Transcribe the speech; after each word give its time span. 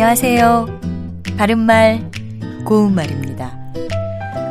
안녕하세요. 0.00 0.80
바른말, 1.36 2.08
고운말입니다. 2.64 3.52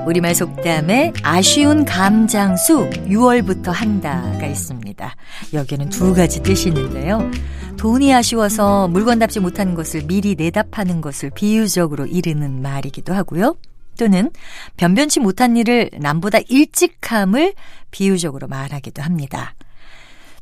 우리말 0.06 0.36
속담에 0.36 1.14
아쉬운 1.24 1.86
감장수 1.86 2.90
6월부터 2.90 3.72
한다가 3.72 4.46
있습니다. 4.46 5.16
여기에는 5.54 5.88
두 5.88 6.14
가지 6.14 6.44
뜻이 6.44 6.68
있는데요. 6.68 7.32
돈이 7.78 8.14
아쉬워서 8.14 8.90
물건답지 8.90 9.40
못한 9.40 9.74
것을 9.74 10.02
미리 10.06 10.36
내답하는 10.36 11.00
것을 11.00 11.30
비유적으로 11.30 12.08
이르는 12.08 12.62
말이기도 12.62 13.14
하고요. 13.14 13.56
또는 13.98 14.32
변변치 14.76 15.22
못한 15.22 15.56
일을 15.56 15.92
남보다 15.98 16.40
일찍함을 16.50 17.54
비유적으로 17.92 18.50
말하기도 18.50 19.02
합니다. 19.02 19.56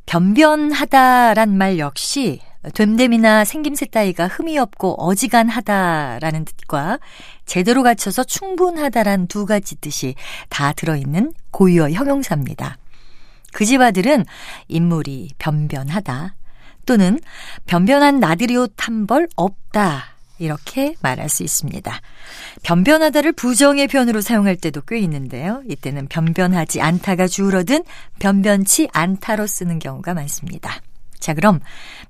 변변하다란 0.08 1.56
말 1.56 1.78
역시 1.78 2.40
됨됨이나 2.74 3.46
생김새 3.46 3.86
따위가 3.88 4.28
흠이 4.28 4.58
없고 4.58 5.02
어지간하다라는 5.02 6.46
뜻과 6.46 7.00
제대로 7.46 7.84
갖춰서 7.84 8.24
충분하다란 8.24 9.28
두 9.28 9.46
가지 9.46 9.76
뜻이 9.76 10.16
다 10.50 10.74
들어있는 10.74 11.34
고유어 11.52 11.92
형용사입니다. 11.92 12.78
그 13.54 13.66
집 13.66 13.80
아들은 13.82 14.26
인물이 14.68 15.32
변변하다 15.38 16.36
또는 16.86 17.20
변변한 17.66 18.20
나들이 18.20 18.58
옷 18.58 18.74
한 18.78 19.08
벌 19.08 19.28
없다 19.36 20.16
이렇게 20.38 20.96
말할 21.02 21.30
수 21.30 21.44
있습니다. 21.44 22.02
변변하다를 22.64 23.32
부정의 23.32 23.88
변으로 23.88 24.20
사용할 24.20 24.58
때도 24.58 24.82
꽤 24.82 25.00
있는데요. 25.00 25.64
이때는 25.70 26.08
변변하지 26.08 26.82
않다가 26.82 27.28
주어든 27.28 27.84
변변치 28.20 28.90
않다로 28.92 29.48
쓰는 29.48 29.80
경우가 29.80 30.14
많습니다. 30.14 30.82
자, 31.26 31.34
그럼 31.34 31.60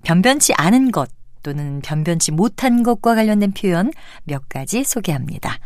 변변치 0.03 0.53
않은 0.58 0.91
것 0.91 1.09
또는 1.41 1.80
변변치 1.80 2.33
못한 2.33 2.83
것과 2.83 3.16
관련된 3.16 3.53
표현 3.53 3.94
몇 4.25 4.49
가지 4.49 4.83
소개합니다. 4.83 5.57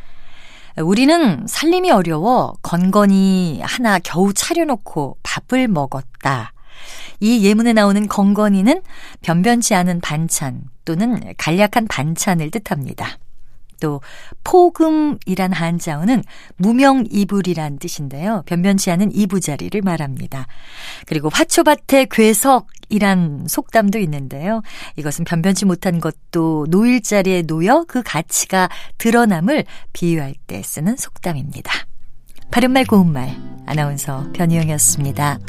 우리는 0.78 1.48
살림이 1.48 1.90
어려워 1.90 2.54
건건이 2.62 3.62
하나 3.64 3.98
겨우 3.98 4.34
차려놓고 4.34 5.18
밥을 5.24 5.68
먹었다. 5.68 6.54
이 7.22 7.44
예문에 7.44 7.74
나오는 7.74 8.08
건건이는 8.08 8.84
변변치 9.22 9.74
않은 9.74 10.00
반찬 10.02 10.66
또는 10.86 11.20
간략한 11.40 11.88
반찬을 11.90 12.52
뜻합니다. 12.52 13.18
또 13.80 14.02
포금이란 14.44 15.54
한자어는 15.54 16.24
무명 16.58 17.06
이불이란 17.10 17.80
뜻인데요. 17.80 18.44
변변치 18.46 18.92
않은 18.92 19.16
이부자리를 19.16 19.82
말합니다. 19.82 20.46
그리고 21.08 21.30
화초밭의 21.30 22.10
괴석 22.12 22.68
이란 22.90 23.46
속담도 23.48 24.00
있는데요. 24.00 24.62
이것은 24.96 25.26
변변치 25.26 25.66
못한 25.66 26.00
것도 26.00 26.68
놓일 26.70 27.02
자리에 27.02 27.44
놓여 27.44 27.86
그 27.88 28.02
가치가 28.04 28.70
드러남을 28.98 29.66
비유할 29.94 30.36
때 30.48 30.62
쓰는 30.64 30.98
속담입니다. 30.98 31.72
바른말 32.52 32.86
고운말 32.86 33.36
아나운서 33.66 34.28
변희영이었습니다. 34.34 35.40